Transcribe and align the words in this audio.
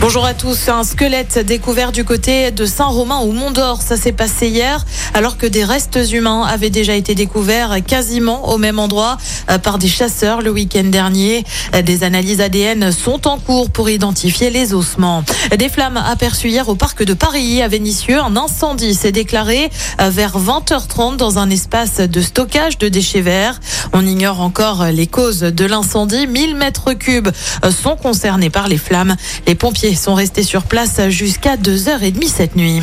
Bonjour 0.00 0.24
à 0.24 0.32
tous. 0.32 0.68
Un 0.68 0.84
squelette 0.84 1.40
découvert 1.40 1.90
du 1.90 2.04
côté 2.04 2.52
de 2.52 2.66
Saint-Romain 2.66 3.18
au 3.18 3.32
Mont 3.32 3.50
d'Or. 3.50 3.82
Ça 3.82 3.96
s'est 3.96 4.12
passé 4.12 4.46
hier, 4.46 4.86
alors 5.12 5.36
que 5.36 5.46
des 5.46 5.64
restes 5.64 5.98
humains 6.12 6.44
avaient 6.44 6.70
déjà 6.70 6.94
été 6.94 7.16
découverts 7.16 7.78
quasiment 7.84 8.48
au 8.50 8.58
même 8.58 8.78
endroit 8.78 9.18
euh, 9.50 9.58
par 9.58 9.78
des 9.78 9.88
chasseurs 9.88 10.40
le 10.40 10.50
week-end 10.50 10.84
dernier. 10.84 11.44
Des 11.84 12.04
analyses 12.04 12.40
ADN 12.40 12.92
sont 12.92 13.26
en 13.26 13.38
cours 13.38 13.70
pour 13.70 13.90
identifier 13.90 14.50
les 14.50 14.72
ossements. 14.72 15.24
Des 15.58 15.68
flammes 15.68 15.96
aperçues 15.96 16.50
hier 16.50 16.68
au 16.68 16.76
parc 16.76 17.02
de 17.02 17.12
Paris 17.12 17.60
à 17.60 17.66
Vénissieux. 17.66 18.20
Un 18.20 18.36
incendie 18.36 18.94
s'est 18.94 19.12
déclaré 19.12 19.68
euh, 20.00 20.10
vers 20.10 20.38
20h30 20.38 21.16
dans 21.16 21.40
un 21.40 21.50
espace 21.50 21.96
de 21.96 22.20
stockage 22.20 22.78
de 22.78 22.88
déchets 22.88 23.20
verts. 23.20 23.58
On 23.92 24.06
ignore 24.06 24.42
encore 24.42 24.86
les 24.86 25.08
causes 25.08 25.40
de 25.40 25.64
l'incendie. 25.64 26.28
1000 26.28 26.54
mètres 26.54 26.92
cubes 26.92 27.30
euh, 27.64 27.72
sont 27.72 27.96
concernés 27.96 28.48
par 28.48 28.68
les 28.68 28.78
flammes. 28.78 29.16
Les 29.48 29.56
pompiers 29.56 29.87
sont 29.96 30.14
restés 30.14 30.42
sur 30.42 30.64
place 30.64 31.08
jusqu'à 31.08 31.56
2h30 31.56 32.28
cette 32.28 32.56
nuit. 32.56 32.82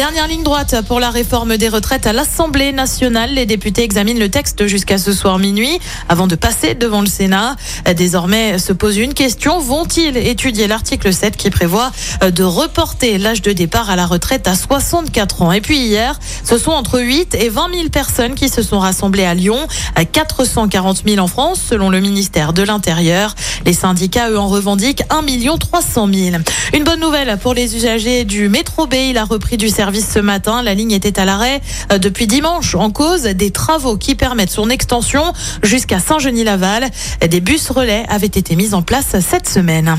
Dernière 0.00 0.28
ligne 0.28 0.42
droite 0.42 0.76
pour 0.88 0.98
la 0.98 1.10
réforme 1.10 1.58
des 1.58 1.68
retraites 1.68 2.06
à 2.06 2.14
l'Assemblée 2.14 2.72
nationale. 2.72 3.34
Les 3.34 3.44
députés 3.44 3.82
examinent 3.82 4.18
le 4.18 4.30
texte 4.30 4.66
jusqu'à 4.66 4.96
ce 4.96 5.12
soir 5.12 5.38
minuit 5.38 5.78
avant 6.08 6.26
de 6.26 6.36
passer 6.36 6.74
devant 6.74 7.02
le 7.02 7.06
Sénat. 7.06 7.56
Désormais 7.98 8.58
se 8.58 8.72
pose 8.72 8.96
une 8.96 9.12
question. 9.12 9.58
Vont-ils 9.58 10.16
étudier 10.16 10.68
l'article 10.68 11.12
7 11.12 11.36
qui 11.36 11.50
prévoit 11.50 11.92
de 12.22 12.42
reporter 12.42 13.18
l'âge 13.18 13.42
de 13.42 13.52
départ 13.52 13.90
à 13.90 13.96
la 13.96 14.06
retraite 14.06 14.48
à 14.48 14.54
64 14.54 15.42
ans? 15.42 15.52
Et 15.52 15.60
puis 15.60 15.76
hier, 15.76 16.18
ce 16.44 16.56
sont 16.56 16.70
entre 16.70 16.98
8 16.98 17.34
et 17.34 17.50
20 17.50 17.68
000 17.74 17.88
personnes 17.90 18.34
qui 18.34 18.48
se 18.48 18.62
sont 18.62 18.78
rassemblées 18.78 19.26
à 19.26 19.34
Lyon, 19.34 19.66
440 20.12 21.02
000 21.06 21.22
en 21.22 21.28
France 21.28 21.60
selon 21.68 21.90
le 21.90 22.00
ministère 22.00 22.54
de 22.54 22.62
l'Intérieur. 22.62 23.34
Les 23.66 23.74
syndicats, 23.74 24.30
eux, 24.30 24.38
en 24.38 24.48
revendiquent 24.48 25.02
1 25.10 25.58
300 25.58 26.08
000. 26.10 26.36
Une 26.72 26.84
bonne 26.84 27.00
nouvelle 27.00 27.36
pour 27.42 27.52
les 27.52 27.76
usagers 27.76 28.24
du 28.24 28.48
métro 28.48 28.86
B. 28.86 28.94
Il 28.94 29.18
a 29.18 29.24
repris 29.24 29.58
du 29.58 29.68
service 29.68 29.89
ce 29.98 30.18
matin. 30.18 30.62
La 30.62 30.74
ligne 30.74 30.92
était 30.92 31.18
à 31.18 31.24
l'arrêt 31.24 31.60
euh, 31.92 31.98
depuis 31.98 32.26
dimanche 32.26 32.74
en 32.74 32.90
cause 32.90 33.22
des 33.22 33.50
travaux 33.50 33.96
qui 33.96 34.14
permettent 34.14 34.50
son 34.50 34.70
extension 34.70 35.32
jusqu'à 35.62 35.98
Saint-Genis-Laval. 35.98 36.88
Des 37.28 37.40
bus 37.40 37.70
relais 37.70 38.04
avaient 38.08 38.26
été 38.26 38.54
mis 38.56 38.74
en 38.74 38.82
place 38.82 39.16
cette 39.20 39.48
semaine. 39.48 39.96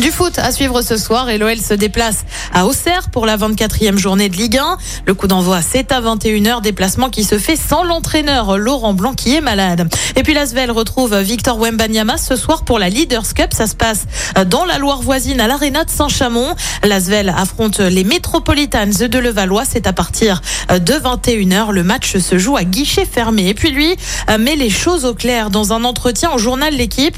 Du 0.00 0.12
foot 0.12 0.38
à 0.38 0.52
suivre 0.52 0.80
ce 0.80 0.96
soir 0.96 1.28
et 1.28 1.38
l'OL 1.38 1.58
se 1.58 1.74
déplace 1.74 2.24
à 2.54 2.66
Auxerre 2.66 3.10
pour 3.10 3.26
la 3.26 3.36
24e 3.36 3.98
journée 3.98 4.28
de 4.28 4.36
Ligue 4.36 4.58
1. 4.58 4.78
Le 5.06 5.14
coup 5.14 5.26
d'envoi, 5.26 5.60
c'est 5.60 5.90
à 5.90 6.00
21h, 6.00 6.62
déplacement 6.62 7.10
qui 7.10 7.24
se 7.24 7.36
fait 7.36 7.56
sans 7.56 7.82
l'entraîneur 7.82 8.58
Laurent 8.58 8.94
Blanc 8.94 9.14
qui 9.14 9.34
est 9.34 9.40
malade. 9.40 9.92
Et 10.14 10.22
puis 10.22 10.34
l'Asvel 10.34 10.70
retrouve 10.70 11.18
Victor 11.18 11.58
Wembanyama 11.58 12.16
ce 12.16 12.36
soir 12.36 12.64
pour 12.64 12.78
la 12.78 12.88
Leaders 12.88 13.34
Cup. 13.34 13.52
Ça 13.52 13.66
se 13.66 13.74
passe 13.74 14.06
dans 14.46 14.64
la 14.64 14.78
Loire 14.78 15.02
voisine 15.02 15.40
à 15.40 15.48
l'Arena 15.48 15.82
de 15.82 15.90
Saint-Chamond. 15.90 16.54
L'Asvel 16.84 17.34
affronte 17.36 17.80
les 17.80 18.04
Metropolitans 18.04 18.86
de 18.86 19.18
Levallois. 19.18 19.64
C'est 19.64 19.88
à 19.88 19.92
partir 19.92 20.42
de 20.70 20.92
21h. 20.92 21.72
Le 21.72 21.82
match 21.82 22.18
se 22.18 22.38
joue 22.38 22.56
à 22.56 22.62
guichet 22.62 23.04
fermé. 23.04 23.48
Et 23.48 23.54
puis 23.54 23.72
lui 23.72 23.96
met 24.38 24.54
les 24.54 24.70
choses 24.70 25.04
au 25.04 25.14
clair 25.14 25.50
dans 25.50 25.72
un 25.72 25.82
entretien 25.82 26.30
au 26.30 26.38
journal 26.38 26.72
L'équipe. 26.72 27.16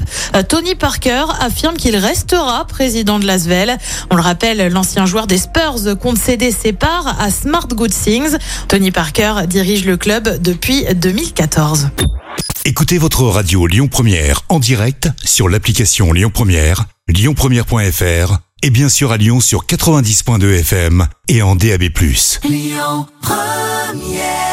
Tony 0.49 0.73
Parker 0.73 1.25
affirme 1.39 1.77
qu'il 1.77 1.95
restera 1.95 2.65
président 2.71 3.19
de 3.19 3.27
l'Asvel. 3.27 3.77
On 4.09 4.15
le 4.15 4.21
rappelle, 4.21 4.71
l'ancien 4.71 5.05
joueur 5.05 5.27
des 5.27 5.37
Spurs 5.37 5.97
compte 5.99 6.17
céder 6.17 6.51
ses 6.51 6.73
parts 6.73 7.15
à 7.19 7.29
Smart 7.29 7.67
Good 7.67 7.91
Things. 7.91 8.37
Tony 8.67 8.89
Parker 8.91 9.45
dirige 9.47 9.85
le 9.85 9.97
club 9.97 10.41
depuis 10.41 10.85
2014. 10.95 11.89
Écoutez 12.65 12.97
votre 12.97 13.23
radio 13.23 13.67
Lyon 13.67 13.87
Première 13.87 14.41
en 14.49 14.59
direct 14.59 15.09
sur 15.23 15.49
l'application 15.49 16.13
Lyon 16.13 16.31
Première, 16.33 16.85
lyonpremière.fr 17.07 18.37
et 18.63 18.69
bien 18.69 18.89
sûr 18.89 19.11
à 19.11 19.17
Lyon 19.17 19.39
sur 19.39 19.65
90.2 19.65 20.59
FM 20.59 21.07
et 21.27 21.41
en 21.41 21.55
DAB+. 21.55 21.83
Lyon 22.43 23.07
Première 23.21 24.50